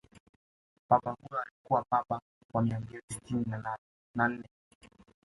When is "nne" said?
4.27-4.47